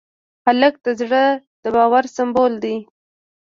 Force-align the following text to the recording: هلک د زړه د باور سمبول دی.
هلک 0.45 0.73
د 0.85 0.87
زړه 0.99 1.23
د 1.63 1.65
باور 1.75 2.03
سمبول 2.15 2.53
دی. 2.63 2.75